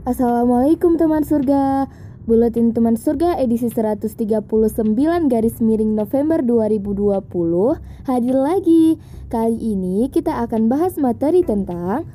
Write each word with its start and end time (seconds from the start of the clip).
Assalamualaikum 0.00 0.96
teman 0.96 1.20
surga. 1.28 1.84
Buletin 2.24 2.72
teman 2.72 2.96
surga 2.96 3.36
edisi 3.36 3.68
139 3.68 4.08
garis 5.28 5.60
miring 5.60 5.92
November 5.92 6.40
2020 6.40 7.20
Hadir 8.08 8.32
lagi. 8.32 8.96
Kali 9.28 9.60
ini 9.60 10.08
kita 10.08 10.40
akan 10.48 10.72
bahas 10.72 10.96
materi 10.96 11.44
tentang 11.44 12.08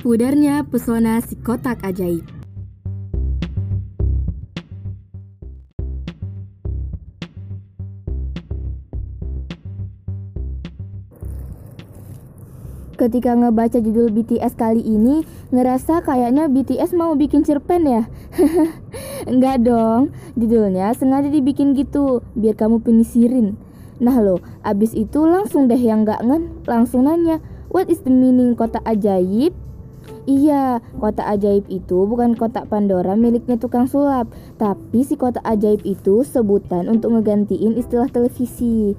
Pudarnya 0.00 0.64
pesona 0.64 1.20
si 1.20 1.36
kotak 1.44 1.84
ajaib 1.84 2.33
ketika 13.04 13.36
ngebaca 13.36 13.78
judul 13.84 14.08
BTS 14.08 14.56
kali 14.56 14.80
ini 14.80 15.28
ngerasa 15.52 16.00
kayaknya 16.00 16.48
BTS 16.48 16.96
mau 16.96 17.12
bikin 17.12 17.44
cerpen 17.44 17.84
ya 17.84 18.02
Enggak 19.30 19.64
dong 19.64 20.12
judulnya 20.40 20.96
sengaja 20.96 21.28
dibikin 21.28 21.76
gitu 21.76 22.24
biar 22.32 22.56
kamu 22.56 22.80
penisirin 22.80 23.60
Nah 24.00 24.18
lo 24.24 24.40
abis 24.64 24.96
itu 24.96 25.22
langsung 25.28 25.68
deh 25.68 25.78
yang 25.78 26.08
gak 26.08 26.24
ngen 26.24 26.64
langsung 26.64 27.04
nanya 27.04 27.44
What 27.74 27.90
is 27.90 28.06
the 28.06 28.14
meaning 28.14 28.54
kota 28.54 28.78
ajaib? 28.86 29.50
Iya, 30.30 30.78
kota 30.94 31.26
ajaib 31.26 31.66
itu 31.66 32.06
bukan 32.06 32.38
kotak 32.38 32.70
Pandora 32.70 33.18
miliknya 33.18 33.58
tukang 33.58 33.90
sulap, 33.90 34.30
tapi 34.62 35.02
si 35.02 35.18
kota 35.18 35.42
ajaib 35.42 35.82
itu 35.82 36.22
sebutan 36.22 36.86
untuk 36.86 37.18
ngegantiin 37.18 37.74
istilah 37.74 38.06
televisi. 38.08 38.94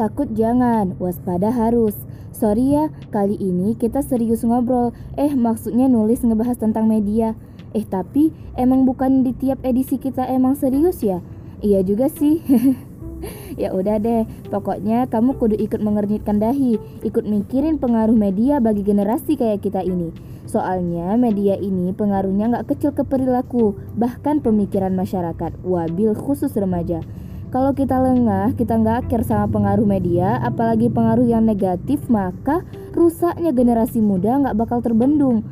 Takut 0.00 0.32
jangan, 0.32 0.96
waspada 0.96 1.52
harus. 1.52 1.92
Sorry 2.32 2.72
ya, 2.72 2.88
kali 3.12 3.36
ini 3.36 3.76
kita 3.76 4.00
serius 4.00 4.40
ngobrol. 4.48 4.96
Eh, 5.20 5.36
maksudnya 5.36 5.92
nulis 5.92 6.24
ngebahas 6.24 6.56
tentang 6.56 6.88
media. 6.88 7.36
Eh, 7.76 7.84
tapi 7.84 8.32
emang 8.56 8.88
bukan 8.88 9.20
di 9.20 9.36
tiap 9.36 9.60
edisi 9.60 10.00
kita 10.00 10.24
emang 10.24 10.56
serius 10.56 11.04
ya? 11.04 11.20
Iya 11.60 11.84
juga 11.84 12.08
sih. 12.08 12.40
ya 13.60 13.76
udah 13.76 14.00
deh, 14.00 14.24
pokoknya 14.48 15.04
kamu 15.12 15.36
kudu 15.36 15.60
ikut 15.60 15.84
mengernyitkan 15.84 16.40
dahi, 16.40 16.80
ikut 17.04 17.28
mikirin 17.28 17.76
pengaruh 17.76 18.16
media 18.16 18.56
bagi 18.56 18.80
generasi 18.80 19.36
kayak 19.36 19.60
kita 19.60 19.84
ini. 19.84 20.16
Soalnya 20.48 21.12
media 21.20 21.60
ini 21.60 21.92
pengaruhnya 21.92 22.48
nggak 22.48 22.72
kecil 22.72 22.96
ke 22.96 23.04
perilaku, 23.04 23.76
bahkan 24.00 24.40
pemikiran 24.40 24.96
masyarakat, 24.96 25.60
wabil 25.60 26.16
khusus 26.16 26.56
remaja. 26.56 27.04
Kalau 27.50 27.74
kita 27.74 27.98
lengah, 27.98 28.54
kita 28.54 28.78
nggak 28.78 29.10
care 29.10 29.26
sama 29.26 29.50
pengaruh 29.50 29.82
media, 29.82 30.38
apalagi 30.38 30.86
pengaruh 30.86 31.26
yang 31.26 31.42
negatif, 31.42 31.98
maka 32.06 32.62
rusaknya 32.94 33.50
generasi 33.50 33.98
muda 33.98 34.38
nggak 34.38 34.54
bakal 34.54 34.78
terbendung. 34.78 35.42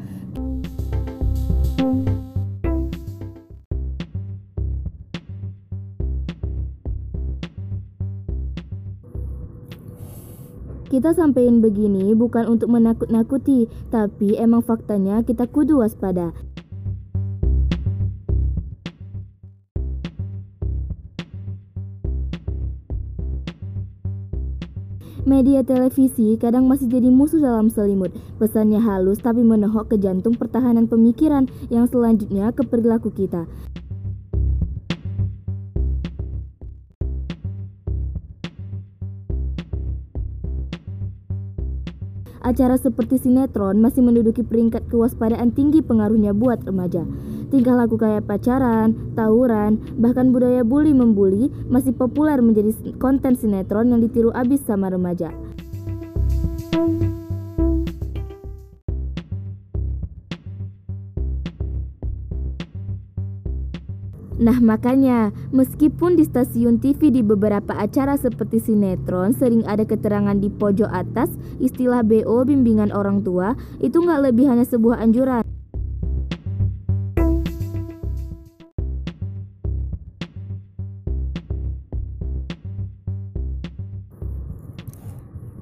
Kita 10.86 11.12
sampein 11.18 11.58
begini 11.58 12.14
bukan 12.14 12.46
untuk 12.46 12.70
menakut-nakuti, 12.70 13.66
tapi 13.90 14.38
emang 14.38 14.62
faktanya 14.62 15.26
kita 15.26 15.50
kudu 15.50 15.82
waspada. 15.82 16.30
Media 25.28 25.60
televisi 25.60 26.40
kadang 26.40 26.64
masih 26.72 26.88
jadi 26.88 27.12
musuh 27.12 27.36
dalam 27.36 27.68
selimut. 27.68 28.16
Pesannya 28.40 28.80
halus 28.80 29.20
tapi 29.20 29.44
menohok 29.44 29.92
ke 29.92 30.00
jantung 30.00 30.32
pertahanan 30.32 30.88
pemikiran 30.88 31.52
yang 31.68 31.84
selanjutnya 31.84 32.48
ke 32.56 32.64
perilaku 32.64 33.12
kita. 33.12 33.44
Acara 42.58 42.74
seperti 42.74 43.22
sinetron 43.22 43.78
masih 43.78 44.02
menduduki 44.02 44.42
peringkat 44.42 44.90
kewaspadaan 44.90 45.54
tinggi 45.54 45.78
pengaruhnya 45.78 46.34
buat 46.34 46.58
remaja. 46.66 47.06
Tingkah 47.54 47.78
laku 47.78 47.94
kayak 47.94 48.26
pacaran, 48.26 49.14
tawuran, 49.14 49.78
bahkan 49.94 50.34
budaya 50.34 50.66
bully 50.66 50.90
membuli 50.90 51.54
masih 51.70 51.94
populer 51.94 52.42
menjadi 52.42 52.74
konten 52.98 53.38
sinetron 53.38 53.94
yang 53.94 54.02
ditiru 54.02 54.34
abis 54.34 54.66
sama 54.66 54.90
remaja. 54.90 55.30
Nah 64.38 64.62
makanya, 64.62 65.34
meskipun 65.50 66.14
di 66.14 66.22
stasiun 66.22 66.78
TV 66.78 67.10
di 67.10 67.26
beberapa 67.26 67.74
acara 67.74 68.14
seperti 68.14 68.62
sinetron 68.62 69.34
sering 69.34 69.66
ada 69.66 69.82
keterangan 69.82 70.38
di 70.38 70.46
pojok 70.46 70.86
atas 70.86 71.26
istilah 71.58 72.06
BO 72.06 72.46
bimbingan 72.46 72.94
orang 72.94 73.26
tua, 73.26 73.58
itu 73.82 73.98
nggak 73.98 74.30
lebih 74.30 74.46
hanya 74.46 74.62
sebuah 74.62 75.02
anjuran. 75.02 75.42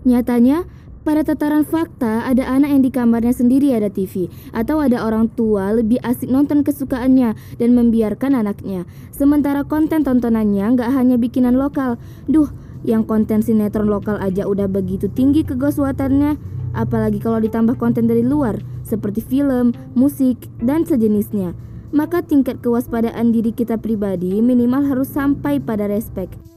Nyatanya, 0.07 0.69
pada 1.06 1.22
tataran 1.22 1.62
fakta, 1.62 2.27
ada 2.27 2.43
anak 2.50 2.75
yang 2.75 2.83
di 2.83 2.91
kamarnya 2.91 3.31
sendiri 3.31 3.71
ada 3.71 3.87
TV, 3.87 4.27
atau 4.50 4.83
ada 4.83 5.06
orang 5.06 5.31
tua 5.31 5.71
lebih 5.71 6.03
asik 6.03 6.27
nonton 6.27 6.67
kesukaannya 6.67 7.39
dan 7.62 7.71
membiarkan 7.78 8.34
anaknya. 8.34 8.83
Sementara 9.15 9.62
konten 9.62 10.03
tontonannya 10.03 10.75
nggak 10.75 10.91
hanya 10.91 11.15
bikinan 11.15 11.55
lokal. 11.55 11.95
Duh, 12.27 12.50
yang 12.83 13.06
konten 13.06 13.39
sinetron 13.39 13.87
lokal 13.87 14.19
aja 14.19 14.50
udah 14.50 14.66
begitu 14.66 15.06
tinggi 15.06 15.47
kegoswatannya, 15.47 16.43
apalagi 16.75 17.22
kalau 17.22 17.39
ditambah 17.39 17.78
konten 17.78 18.11
dari 18.11 18.27
luar, 18.27 18.59
seperti 18.83 19.22
film, 19.22 19.78
musik, 19.95 20.50
dan 20.59 20.83
sejenisnya. 20.83 21.55
Maka 21.95 22.27
tingkat 22.27 22.59
kewaspadaan 22.66 23.31
diri 23.31 23.55
kita 23.55 23.78
pribadi 23.78 24.43
minimal 24.43 24.83
harus 24.83 25.06
sampai 25.06 25.62
pada 25.62 25.87
respect. 25.87 26.56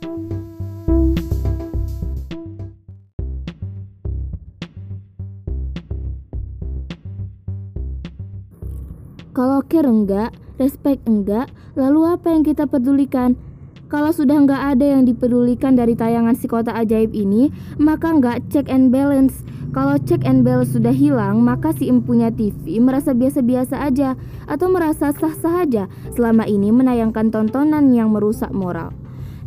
Kalau 9.40 9.64
care 9.64 9.88
enggak, 9.88 10.36
respect 10.60 11.00
enggak, 11.08 11.48
lalu 11.80 12.12
apa 12.12 12.28
yang 12.28 12.44
kita 12.44 12.68
pedulikan? 12.68 13.40
Kalau 13.88 14.12
sudah 14.12 14.36
enggak 14.36 14.76
ada 14.76 14.84
yang 14.84 15.08
dipedulikan 15.08 15.80
dari 15.80 15.96
tayangan 15.96 16.36
si 16.36 16.52
kota 16.52 16.76
ajaib 16.76 17.16
ini, 17.16 17.48
maka 17.80 18.12
enggak 18.12 18.44
check 18.52 18.68
and 18.68 18.92
balance. 18.92 19.40
Kalau 19.72 19.96
check 20.04 20.28
and 20.28 20.44
balance 20.44 20.76
sudah 20.76 20.92
hilang, 20.92 21.40
maka 21.40 21.72
si 21.72 21.88
empunya 21.88 22.36
TV 22.36 22.84
merasa 22.84 23.16
biasa-biasa 23.16 23.80
aja 23.80 24.20
atau 24.44 24.68
merasa 24.68 25.16
sah-sah 25.16 25.64
aja 25.64 25.88
selama 26.12 26.44
ini 26.44 26.76
menayangkan 26.76 27.32
tontonan 27.32 27.96
yang 27.96 28.12
merusak 28.12 28.52
moral 28.52 28.92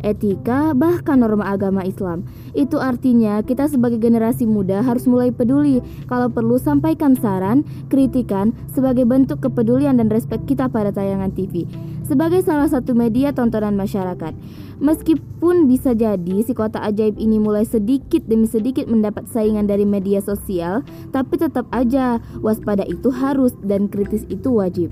etika, 0.03 0.75
bahkan 0.75 1.23
norma 1.23 1.49
agama 1.49 1.81
Islam. 1.87 2.27
Itu 2.51 2.77
artinya 2.77 3.41
kita 3.41 3.71
sebagai 3.71 3.97
generasi 3.97 4.45
muda 4.45 4.83
harus 4.83 5.07
mulai 5.09 5.31
peduli. 5.31 5.79
Kalau 6.05 6.29
perlu 6.29 6.59
sampaikan 6.59 7.15
saran, 7.17 7.63
kritikan 7.87 8.51
sebagai 8.75 9.07
bentuk 9.07 9.41
kepedulian 9.41 9.97
dan 9.97 10.11
respek 10.11 10.43
kita 10.45 10.69
pada 10.69 10.91
tayangan 10.91 11.31
TV. 11.31 11.65
Sebagai 12.03 12.43
salah 12.43 12.67
satu 12.67 12.91
media 12.91 13.31
tontonan 13.31 13.79
masyarakat. 13.79 14.35
Meskipun 14.83 15.71
bisa 15.71 15.95
jadi 15.95 16.43
si 16.43 16.51
kota 16.51 16.83
ajaib 16.83 17.15
ini 17.15 17.39
mulai 17.39 17.63
sedikit 17.63 18.27
demi 18.27 18.51
sedikit 18.51 18.83
mendapat 18.91 19.23
saingan 19.31 19.63
dari 19.63 19.87
media 19.87 20.19
sosial, 20.19 20.83
tapi 21.15 21.39
tetap 21.39 21.63
aja 21.71 22.19
waspada 22.43 22.83
itu 22.83 23.07
harus 23.07 23.55
dan 23.63 23.87
kritis 23.87 24.27
itu 24.27 24.51
wajib. 24.51 24.91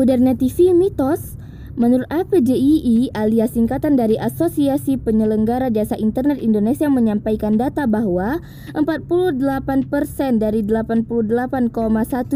Pudarnya 0.00 0.32
TV 0.32 0.72
mitos 0.72 1.36
Menurut 1.76 2.08
APJII 2.08 3.12
alias 3.12 3.52
singkatan 3.52 4.00
dari 4.00 4.16
Asosiasi 4.16 4.96
Penyelenggara 4.96 5.68
Jasa 5.68 5.92
Internet 6.00 6.40
Indonesia 6.40 6.88
menyampaikan 6.88 7.60
data 7.60 7.84
bahwa 7.84 8.40
48% 8.72 10.40
dari 10.40 10.64
88,1 10.64 11.68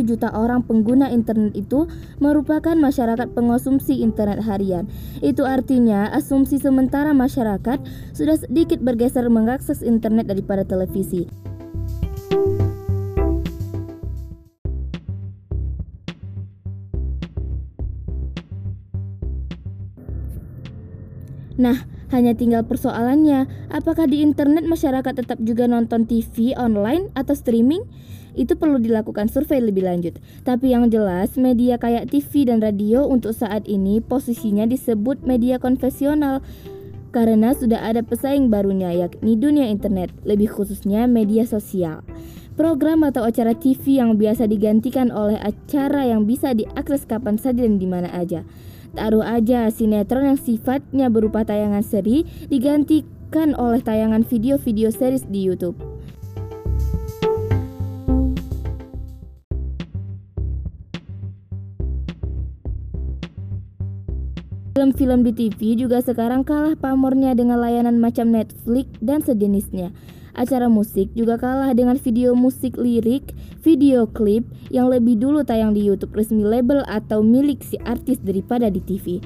juta 0.05 0.29
orang 0.37 0.61
pengguna 0.69 1.09
internet 1.09 1.57
itu 1.57 1.89
merupakan 2.21 2.77
masyarakat 2.77 3.33
pengonsumsi 3.33 4.05
internet 4.05 4.45
harian. 4.45 4.85
Itu 5.25 5.49
artinya 5.49 6.13
asumsi 6.13 6.61
sementara 6.61 7.17
masyarakat 7.17 7.81
sudah 8.13 8.37
sedikit 8.45 8.85
bergeser 8.85 9.25
mengakses 9.33 9.81
internet 9.81 10.29
daripada 10.29 10.69
televisi. 10.69 11.54
Nah, 21.55 21.87
hanya 22.11 22.35
tinggal 22.35 22.67
persoalannya, 22.67 23.47
apakah 23.71 24.11
di 24.11 24.23
internet 24.23 24.67
masyarakat 24.67 25.15
tetap 25.15 25.39
juga 25.43 25.71
nonton 25.71 26.07
TV 26.07 26.55
online 26.59 27.11
atau 27.15 27.35
streaming? 27.35 27.83
Itu 28.35 28.59
perlu 28.59 28.83
dilakukan 28.83 29.31
survei 29.31 29.63
lebih 29.63 29.87
lanjut. 29.87 30.19
Tapi 30.43 30.75
yang 30.75 30.91
jelas, 30.91 31.39
media 31.39 31.79
kayak 31.79 32.11
TV 32.11 32.51
dan 32.51 32.59
radio 32.59 33.07
untuk 33.07 33.31
saat 33.31 33.71
ini 33.71 34.03
posisinya 34.03 34.67
disebut 34.67 35.23
media 35.23 35.63
konvensional 35.63 36.43
karena 37.15 37.55
sudah 37.55 37.79
ada 37.79 38.03
pesaing 38.03 38.51
barunya 38.51 38.91
yakni 38.91 39.39
dunia 39.39 39.71
internet, 39.71 40.11
lebih 40.27 40.51
khususnya 40.51 41.07
media 41.07 41.47
sosial. 41.47 42.03
Program 42.59 43.07
atau 43.07 43.23
acara 43.23 43.55
TV 43.55 44.03
yang 44.03 44.19
biasa 44.19 44.51
digantikan 44.51 45.15
oleh 45.15 45.39
acara 45.39 46.11
yang 46.11 46.27
bisa 46.27 46.55
diakses 46.55 47.07
kapan 47.07 47.39
saja 47.39 47.63
dan 47.63 47.79
di 47.79 47.87
mana 47.87 48.11
aja. 48.11 48.43
Taruh 48.95 49.27
aja 49.27 49.71
sinetron 49.75 50.35
yang 50.35 50.39
sifatnya 50.39 51.11
berupa 51.11 51.43
tayangan 51.43 51.83
seri 51.83 52.23
digantikan 52.47 53.53
oleh 53.59 53.83
tayangan 53.83 54.23
video-video 54.23 54.95
series 54.95 55.27
di 55.27 55.43
YouTube. 55.43 55.94
Film-film 64.85 65.25
di 65.25 65.33
TV 65.33 65.81
juga 65.81 66.05
sekarang 66.05 66.45
kalah 66.45 66.77
pamornya 66.77 67.33
dengan 67.33 67.57
layanan 67.57 67.97
macam 67.97 68.29
Netflix 68.29 68.93
dan 69.01 69.25
sejenisnya. 69.25 69.97
Acara 70.37 70.69
musik 70.69 71.09
juga 71.17 71.41
kalah 71.41 71.73
dengan 71.73 71.97
video 71.97 72.37
musik 72.37 72.77
lirik, 72.77 73.33
video 73.65 74.05
klip 74.05 74.45
yang 74.69 74.93
lebih 74.93 75.17
dulu 75.17 75.41
tayang 75.41 75.73
di 75.73 75.89
YouTube 75.89 76.13
resmi 76.13 76.45
label 76.45 76.85
atau 76.85 77.25
milik 77.25 77.65
si 77.65 77.81
artis 77.81 78.21
daripada 78.21 78.69
di 78.69 78.85
TV. 78.85 79.25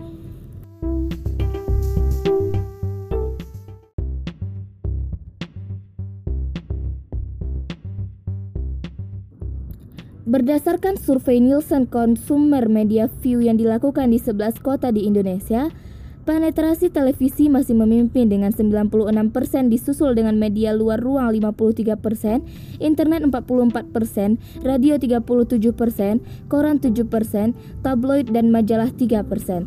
Berdasarkan 10.29 11.01
survei 11.01 11.41
Nielsen 11.41 11.89
Consumer 11.89 12.69
Media 12.69 13.09
View 13.25 13.41
yang 13.41 13.57
dilakukan 13.57 14.13
di 14.13 14.21
11 14.21 14.61
kota 14.61 14.93
di 14.93 15.09
Indonesia, 15.09 15.73
Penetrasi 16.29 16.93
televisi 16.93 17.49
masih 17.49 17.73
memimpin 17.73 18.29
dengan 18.29 18.53
96% 18.53 19.73
disusul 19.73 20.13
dengan 20.13 20.37
media 20.37 20.77
luar 20.77 21.01
ruang 21.01 21.33
53%, 21.33 22.45
internet 22.85 23.25
44%, 23.25 24.37
radio 24.61 25.01
37%, 25.01 26.21
koran 26.53 26.85
7%, 26.85 27.57
tabloid 27.81 28.29
dan 28.29 28.53
majalah 28.53 28.93
3%. 28.93 29.65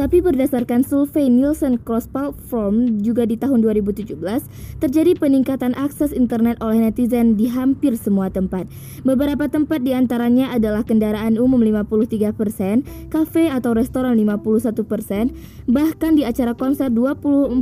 Tapi 0.00 0.24
berdasarkan 0.24 0.80
survei 0.80 1.28
Nielsen 1.28 1.76
Cross 1.76 2.08
Platform 2.08 3.04
juga 3.04 3.28
di 3.28 3.36
tahun 3.36 3.60
2017 3.60 4.16
terjadi 4.80 5.12
peningkatan 5.20 5.76
akses 5.76 6.16
internet 6.16 6.56
oleh 6.64 6.88
netizen 6.88 7.36
di 7.36 7.52
hampir 7.52 8.00
semua 8.00 8.32
tempat. 8.32 8.64
Beberapa 9.04 9.52
tempat 9.52 9.84
di 9.84 9.92
antaranya 9.92 10.56
adalah 10.56 10.88
kendaraan 10.88 11.36
umum 11.36 11.60
53%, 11.60 13.12
kafe 13.12 13.52
atau 13.52 13.76
restoran 13.76 14.16
51%, 14.16 15.36
bahkan 15.68 16.16
di 16.16 16.24
acara 16.24 16.56
konser 16.56 16.88
24% 16.88 17.60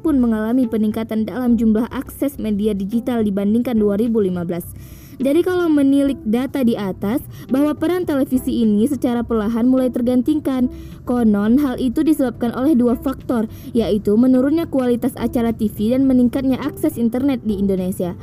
pun 0.00 0.16
mengalami 0.16 0.64
peningkatan 0.64 1.28
dalam 1.28 1.60
jumlah 1.60 1.92
akses 1.92 2.40
media 2.40 2.72
digital 2.72 3.20
dibandingkan 3.20 3.76
2015. 3.76 4.96
Jadi 5.16 5.40
kalau 5.40 5.72
menilik 5.72 6.20
data 6.28 6.60
di 6.60 6.76
atas 6.76 7.24
bahwa 7.48 7.72
peran 7.72 8.04
televisi 8.04 8.64
ini 8.64 8.84
secara 8.84 9.24
perlahan 9.24 9.64
mulai 9.64 9.88
tergantikan. 9.88 10.68
Konon 11.06 11.56
hal 11.62 11.78
itu 11.78 12.02
disebabkan 12.02 12.52
oleh 12.52 12.74
dua 12.74 12.98
faktor, 12.98 13.46
yaitu 13.72 14.18
menurunnya 14.18 14.66
kualitas 14.68 15.14
acara 15.16 15.54
TV 15.54 15.94
dan 15.94 16.04
meningkatnya 16.04 16.58
akses 16.60 16.98
internet 16.98 17.46
di 17.46 17.56
Indonesia. 17.62 18.18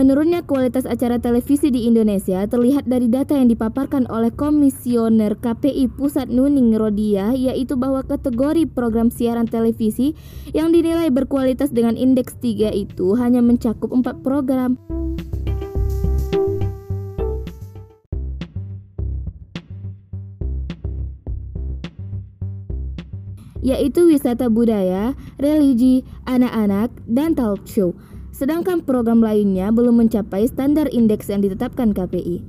Menurunnya 0.00 0.40
kualitas 0.40 0.88
acara 0.88 1.20
televisi 1.20 1.68
di 1.68 1.84
Indonesia 1.84 2.48
terlihat 2.48 2.88
dari 2.88 3.12
data 3.12 3.36
yang 3.36 3.52
dipaparkan 3.52 4.08
oleh 4.08 4.32
Komisioner 4.32 5.36
KPI 5.36 5.92
Pusat 5.92 6.32
Nuning 6.32 6.72
Rodia 6.72 7.36
yaitu 7.36 7.76
bahwa 7.76 8.00
kategori 8.00 8.64
program 8.64 9.12
siaran 9.12 9.44
televisi 9.44 10.16
yang 10.56 10.72
dinilai 10.72 11.12
berkualitas 11.12 11.68
dengan 11.68 12.00
indeks 12.00 12.32
3 12.40 12.72
itu 12.72 13.12
hanya 13.20 13.44
mencakup 13.44 13.92
4 13.92 14.24
program. 14.24 14.80
yaitu 23.60 24.08
wisata 24.08 24.48
budaya, 24.48 25.12
religi, 25.36 26.00
anak-anak, 26.24 26.88
dan 27.04 27.36
talk 27.36 27.60
show 27.68 27.92
sedangkan 28.40 28.80
program 28.80 29.20
lainnya 29.20 29.68
belum 29.68 30.00
mencapai 30.00 30.48
standar 30.48 30.88
indeks 30.88 31.28
yang 31.28 31.44
ditetapkan 31.44 31.92
KPI. 31.92 32.40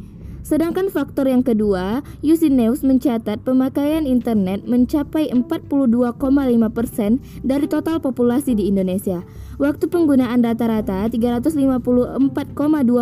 Sedangkan 0.41 0.87
faktor 0.87 1.27
yang 1.27 1.43
kedua, 1.43 1.99
Usinews 2.23 2.81
mencatat 2.81 3.43
pemakaian 3.43 4.07
internet 4.07 4.63
mencapai 4.63 5.27
42,5% 5.29 7.19
dari 7.43 7.67
total 7.67 7.99
populasi 7.99 8.55
di 8.55 8.71
Indonesia. 8.71 9.21
Waktu 9.59 9.91
penggunaan 9.91 10.41
rata-rata 10.41 11.11
354,2 11.11 12.25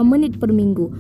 menit 0.04 0.36
per 0.42 0.52
minggu. 0.52 0.92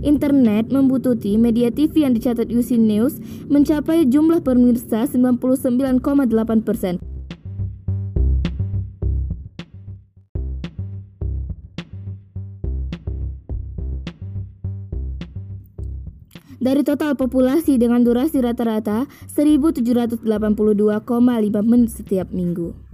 Internet 0.00 0.70
membutuhkan 0.70 1.36
media 1.40 1.74
TV 1.74 2.06
yang 2.06 2.14
dicatat 2.14 2.46
UC 2.46 2.78
News 2.78 3.18
mencapai 3.50 4.06
jumlah 4.06 4.44
pemirsa 4.44 5.10
99,8 5.10 6.62
persen. 6.62 7.02
Dari 16.58 16.82
total 16.82 17.14
populasi 17.14 17.78
dengan 17.78 18.02
durasi 18.02 18.42
rata-rata 18.42 19.06
1782,5 19.30 20.26
menit 21.62 21.90
setiap 21.94 22.34
minggu. 22.34 22.87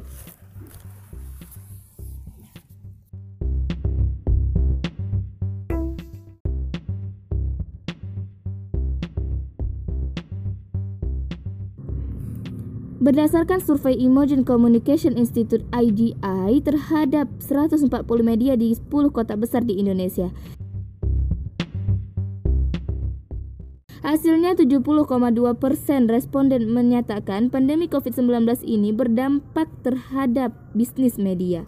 Berdasarkan 13.02 13.58
survei 13.58 13.98
Imogen 13.98 14.46
Communication 14.46 15.18
Institute 15.18 15.66
IGI 15.74 16.62
terhadap 16.62 17.26
140 17.42 17.90
media 18.22 18.54
di 18.54 18.70
10 18.70 19.10
kota 19.10 19.34
besar 19.34 19.66
di 19.66 19.82
Indonesia. 19.82 20.30
Hasilnya 24.06 24.54
70,2 24.54 24.84
persen 25.58 26.06
responden 26.06 26.70
menyatakan 26.70 27.50
pandemi 27.50 27.90
COVID-19 27.90 28.62
ini 28.62 28.94
berdampak 28.94 29.66
terhadap 29.82 30.54
bisnis 30.76 31.18
media. 31.18 31.66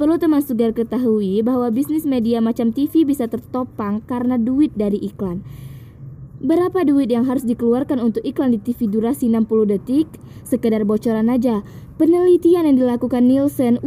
Perlu 0.00 0.16
teman 0.16 0.40
sugar 0.40 0.72
ketahui 0.72 1.44
bahwa 1.44 1.68
bisnis 1.68 2.08
media 2.08 2.40
macam 2.40 2.72
TV 2.72 3.04
bisa 3.04 3.28
tertopang 3.28 4.00
karena 4.08 4.40
duit 4.40 4.72
dari 4.72 4.96
iklan. 5.04 5.44
Berapa 6.42 6.82
duit 6.82 7.06
yang 7.06 7.22
harus 7.22 7.46
dikeluarkan 7.46 8.02
untuk 8.02 8.26
iklan 8.26 8.50
di 8.50 8.58
TV 8.58 8.90
durasi 8.90 9.30
60 9.30 9.78
detik? 9.78 10.10
Sekedar 10.42 10.82
bocoran 10.82 11.30
aja, 11.30 11.62
penelitian 12.02 12.66
yang 12.66 12.76
dilakukan 12.82 13.30
Nielsen 13.30 13.78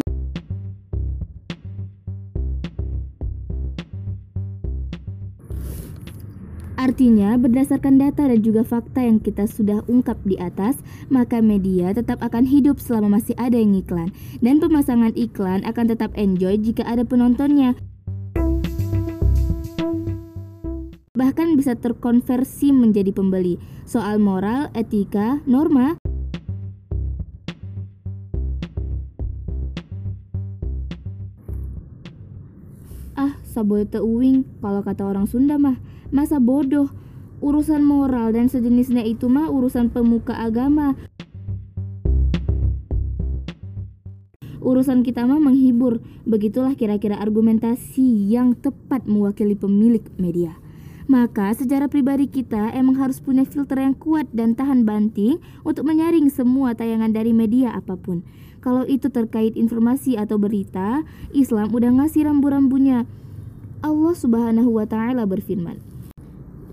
Artinya, 6.80 7.36
berdasarkan 7.36 8.00
data 8.00 8.30
dan 8.30 8.40
juga 8.40 8.64
fakta 8.64 9.04
yang 9.04 9.20
kita 9.20 9.50
sudah 9.50 9.84
ungkap 9.92 10.16
di 10.24 10.40
atas, 10.40 10.80
maka 11.12 11.44
media 11.44 11.92
tetap 11.92 12.24
akan 12.24 12.48
hidup 12.48 12.80
selama 12.80 13.20
masih 13.20 13.36
ada 13.36 13.58
yang 13.58 13.76
iklan. 13.76 14.16
Dan 14.40 14.64
pemasangan 14.64 15.12
iklan 15.18 15.66
akan 15.68 15.86
tetap 15.92 16.16
enjoy 16.16 16.56
jika 16.62 16.88
ada 16.88 17.02
penontonnya. 17.04 17.76
Bahkan 21.26 21.58
bisa 21.58 21.74
terkonversi 21.74 22.70
menjadi 22.70 23.10
pembeli. 23.10 23.58
Soal 23.82 24.22
moral, 24.22 24.70
etika, 24.78 25.42
norma, 25.50 25.98
Ah, 33.18 33.42
saboy 33.42 33.90
uwing 33.90 34.46
kalau 34.62 34.86
kata 34.86 35.02
orang 35.02 35.26
Sunda 35.26 35.58
mah. 35.58 35.82
Masa 36.14 36.38
bodoh? 36.38 36.94
Urusan 37.42 37.82
moral 37.82 38.30
dan 38.30 38.46
sejenisnya 38.46 39.02
itu 39.02 39.26
mah 39.26 39.50
urusan 39.50 39.90
pemuka 39.90 40.38
agama. 40.38 40.94
Urusan 44.62 45.02
kita 45.02 45.26
mah 45.26 45.42
menghibur. 45.42 46.06
Begitulah 46.30 46.78
kira-kira 46.78 47.18
argumentasi 47.18 48.30
yang 48.30 48.54
tepat 48.54 49.10
mewakili 49.10 49.58
pemilik 49.58 50.06
media. 50.22 50.62
Maka 51.06 51.54
sejarah 51.54 51.86
pribadi 51.86 52.26
kita 52.26 52.74
emang 52.74 52.98
harus 52.98 53.22
punya 53.22 53.46
filter 53.46 53.78
yang 53.78 53.94
kuat 53.94 54.26
dan 54.34 54.58
tahan 54.58 54.90
banting 54.90 55.38
untuk 55.62 55.86
menyaring 55.86 56.34
semua 56.34 56.74
tayangan 56.74 57.14
dari 57.14 57.30
media 57.30 57.78
apa 57.78 57.94
pun. 57.94 58.26
Kalau 58.58 58.82
itu 58.90 59.14
terkait 59.14 59.54
informasi 59.54 60.18
atau 60.18 60.42
berita, 60.42 61.06
Islam 61.30 61.70
udah 61.70 62.02
ngasih 62.02 62.26
rambu-rambunya. 62.26 63.06
Allah 63.86 64.16
Subhanahu 64.18 64.82
wa 64.82 64.90
taala 64.90 65.30
berfirman, 65.30 65.78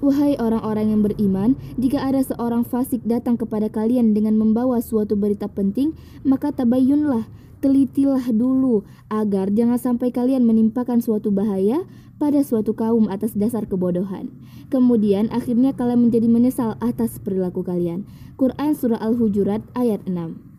Wahai 0.02 0.34
orang-orang 0.34 0.90
yang 0.90 1.06
beriman, 1.06 1.54
jika 1.78 2.02
ada 2.02 2.18
seorang 2.26 2.66
fasik 2.66 3.06
datang 3.06 3.38
kepada 3.38 3.70
kalian 3.70 4.18
dengan 4.18 4.34
membawa 4.34 4.82
suatu 4.82 5.14
berita 5.14 5.46
penting, 5.46 5.94
maka 6.26 6.50
tabayunlah, 6.50 7.30
telitilah 7.62 8.26
dulu 8.34 8.82
agar 9.06 9.54
jangan 9.54 9.78
sampai 9.78 10.10
kalian 10.10 10.42
menimpakan 10.42 10.98
suatu 10.98 11.30
bahaya 11.30 11.86
pada 12.18 12.42
suatu 12.42 12.74
kaum 12.74 13.06
atas 13.06 13.38
dasar 13.38 13.62
kebodohan. 13.70 14.26
Kemudian 14.74 15.30
akhirnya 15.30 15.70
kalian 15.70 16.10
menjadi 16.10 16.26
menyesal 16.26 16.74
atas 16.82 17.22
perilaku 17.22 17.62
kalian. 17.62 18.02
Quran 18.34 18.74
Surah 18.74 18.98
Al-Hujurat 18.98 19.62
ayat 19.78 20.02
6 20.10 20.51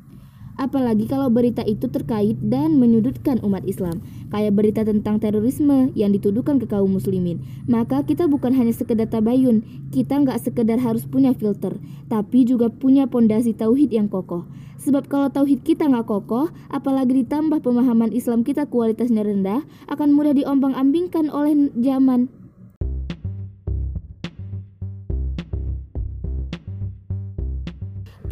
Apalagi 0.53 1.09
kalau 1.09 1.33
berita 1.33 1.65
itu 1.65 1.89
terkait 1.89 2.37
dan 2.37 2.77
menyudutkan 2.77 3.41
umat 3.41 3.65
Islam, 3.65 4.05
kayak 4.29 4.53
berita 4.53 4.81
tentang 4.85 5.17
terorisme 5.17 5.89
yang 5.97 6.13
dituduhkan 6.13 6.61
ke 6.61 6.69
kaum 6.69 6.93
muslimin. 6.93 7.41
Maka 7.65 8.05
kita 8.05 8.29
bukan 8.29 8.53
hanya 8.53 8.69
sekedar 8.69 9.09
tabayun, 9.09 9.65
kita 9.89 10.21
nggak 10.21 10.37
sekedar 10.45 10.77
harus 10.77 11.09
punya 11.09 11.33
filter, 11.33 11.73
tapi 12.05 12.45
juga 12.45 12.69
punya 12.69 13.09
pondasi 13.09 13.57
tauhid 13.57 13.89
yang 13.89 14.05
kokoh. 14.05 14.45
Sebab 14.83 15.07
kalau 15.07 15.31
tauhid 15.31 15.63
kita 15.63 15.87
nggak 15.87 16.05
kokoh, 16.05 16.51
apalagi 16.67 17.23
ditambah 17.23 17.63
pemahaman 17.63 18.11
Islam 18.11 18.43
kita 18.43 18.67
kualitasnya 18.67 19.23
rendah, 19.23 19.63
akan 19.87 20.11
mudah 20.11 20.35
diombang-ambingkan 20.35 21.31
oleh 21.31 21.71
zaman. 21.79 22.42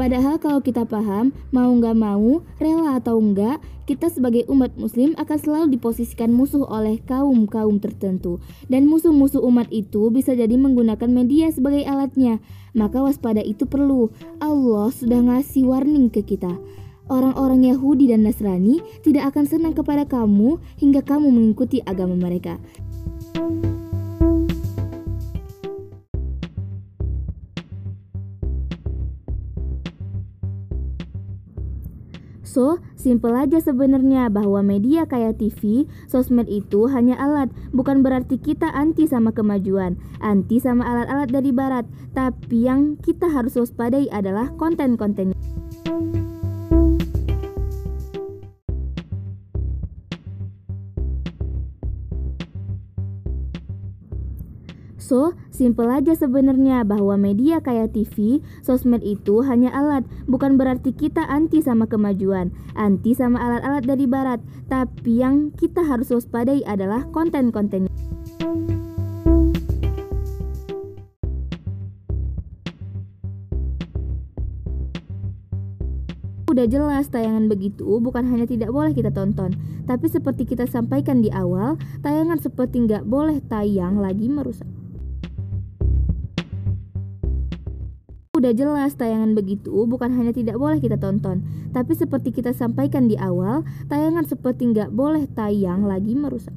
Padahal 0.02 0.42
kalau 0.42 0.66
kita 0.66 0.82
paham, 0.82 1.30
mau 1.54 1.70
nggak 1.70 1.94
mau, 1.94 2.42
rela 2.58 2.98
atau 2.98 3.22
enggak, 3.22 3.62
kita 3.86 4.10
sebagai 4.10 4.50
umat 4.50 4.74
muslim 4.74 5.14
akan 5.14 5.38
selalu 5.38 5.78
diposisikan 5.78 6.34
musuh 6.34 6.66
oleh 6.66 6.98
kaum-kaum 7.06 7.78
tertentu. 7.78 8.42
Dan 8.66 8.90
musuh-musuh 8.90 9.46
umat 9.46 9.70
itu 9.70 10.10
bisa 10.10 10.34
jadi 10.34 10.58
menggunakan 10.58 11.06
media 11.06 11.54
sebagai 11.54 11.86
alatnya. 11.86 12.42
Maka 12.74 12.98
waspada 12.98 13.46
itu 13.46 13.70
perlu. 13.70 14.10
Allah 14.42 14.90
sudah 14.90 15.22
ngasih 15.22 15.70
warning 15.70 16.10
ke 16.10 16.26
kita. 16.26 16.50
Orang-orang 17.06 17.70
Yahudi 17.70 18.10
dan 18.10 18.26
Nasrani 18.26 18.82
tidak 19.06 19.38
akan 19.38 19.46
senang 19.46 19.78
kepada 19.78 20.10
kamu 20.10 20.58
hingga 20.82 21.06
kamu 21.06 21.30
mengikuti 21.30 21.78
agama 21.86 22.18
mereka. 22.18 22.58
So, 32.52 32.84
simple 33.00 33.32
aja 33.32 33.64
sebenarnya 33.64 34.28
bahwa 34.28 34.60
media 34.60 35.08
kayak 35.08 35.40
TV, 35.40 35.88
sosmed 36.12 36.52
itu 36.52 36.84
hanya 36.92 37.16
alat, 37.16 37.48
bukan 37.72 38.04
berarti 38.04 38.36
kita 38.36 38.68
anti 38.76 39.08
sama 39.08 39.32
kemajuan, 39.32 39.96
anti 40.20 40.60
sama 40.60 40.84
alat-alat 40.84 41.32
dari 41.32 41.56
barat, 41.56 41.88
tapi 42.12 42.68
yang 42.68 43.00
kita 43.00 43.32
harus 43.32 43.56
waspadai 43.56 44.12
adalah 44.12 44.52
konten-kontennya. 44.60 45.41
So, 55.12 55.36
simple 55.52 55.92
aja 55.92 56.16
sebenarnya 56.16 56.88
bahwa 56.88 57.20
media 57.20 57.60
kayak 57.60 57.92
TV, 57.92 58.40
sosmed 58.64 59.04
itu 59.04 59.44
hanya 59.44 59.68
alat, 59.76 60.08
bukan 60.24 60.56
berarti 60.56 60.96
kita 60.96 61.28
anti 61.28 61.60
sama 61.60 61.84
kemajuan, 61.84 62.56
anti 62.80 63.12
sama 63.12 63.44
alat-alat 63.44 63.84
dari 63.84 64.08
barat, 64.08 64.40
tapi 64.72 65.20
yang 65.20 65.52
kita 65.52 65.84
harus 65.84 66.16
waspadai 66.16 66.64
adalah 66.64 67.04
konten-kontennya. 67.12 67.92
Udah 76.48 76.68
jelas 76.72 77.12
tayangan 77.12 77.52
begitu 77.52 78.00
bukan 78.00 78.32
hanya 78.32 78.48
tidak 78.48 78.72
boleh 78.72 78.96
kita 78.96 79.12
tonton, 79.12 79.60
tapi 79.84 80.08
seperti 80.08 80.48
kita 80.48 80.72
sampaikan 80.72 81.20
di 81.20 81.28
awal, 81.36 81.76
tayangan 82.00 82.40
seperti 82.40 82.88
nggak 82.88 83.04
boleh 83.04 83.44
tayang 83.52 84.00
lagi 84.00 84.32
merusak. 84.32 84.81
Udah 88.42 88.58
jelas 88.58 88.98
tayangan 88.98 89.38
begitu 89.38 89.70
bukan 89.86 90.18
hanya 90.18 90.34
tidak 90.34 90.58
boleh 90.58 90.82
kita 90.82 90.98
tonton, 90.98 91.46
tapi 91.78 91.94
seperti 91.94 92.34
kita 92.34 92.58
sampaikan 92.58 93.06
di 93.06 93.14
awal, 93.14 93.62
tayangan 93.86 94.26
seperti 94.26 94.74
nggak 94.74 94.90
boleh 94.90 95.30
tayang 95.30 95.86
lagi 95.86 96.18
merusak. 96.18 96.50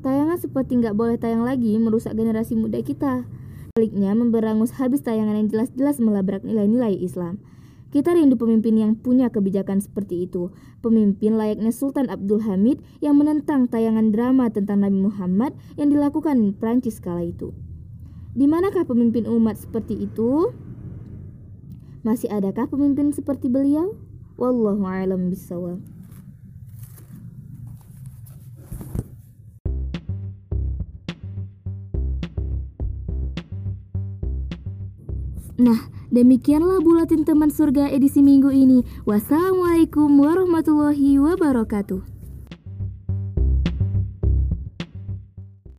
Tayangan 0.00 0.40
seperti 0.40 0.80
nggak 0.80 0.96
boleh 0.96 1.20
tayang 1.20 1.44
lagi 1.44 1.76
merusak 1.76 2.16
generasi 2.16 2.56
muda 2.56 2.80
kita. 2.80 3.28
Sebaliknya 3.76 4.16
memberangus 4.16 4.72
habis 4.80 5.04
tayangan 5.04 5.36
yang 5.36 5.52
jelas-jelas 5.52 6.00
melabrak 6.00 6.40
nilai-nilai 6.40 6.96
Islam. 6.96 7.44
Kita 7.92 8.16
rindu 8.16 8.40
pemimpin 8.40 8.80
yang 8.80 8.96
punya 8.96 9.28
kebijakan 9.28 9.84
seperti 9.84 10.24
itu. 10.24 10.48
Pemimpin 10.80 11.36
layaknya 11.36 11.76
Sultan 11.76 12.08
Abdul 12.08 12.40
Hamid 12.40 12.80
yang 13.04 13.20
menentang 13.20 13.68
tayangan 13.68 14.16
drama 14.16 14.48
tentang 14.48 14.80
Nabi 14.80 15.12
Muhammad 15.12 15.52
yang 15.76 15.92
dilakukan 15.92 16.56
Prancis 16.56 17.04
kala 17.04 17.28
itu. 17.28 17.52
Di 18.34 18.50
manakah 18.50 18.82
pemimpin 18.82 19.30
umat 19.30 19.54
seperti 19.54 19.94
itu? 20.10 20.50
Masih 22.02 22.26
adakah 22.34 22.66
pemimpin 22.66 23.14
seperti 23.14 23.46
beliau? 23.46 23.94
Wallahu 24.34 24.82
a'lam 24.82 25.30
bishawab. 25.30 25.78
Nah, 35.54 35.86
demikianlah 36.10 36.82
bulatin 36.82 37.22
teman 37.22 37.54
surga 37.54 37.86
edisi 37.94 38.18
minggu 38.18 38.50
ini. 38.50 38.82
Wassalamualaikum 39.06 40.10
warahmatullahi 40.18 41.22
wabarakatuh. 41.22 42.13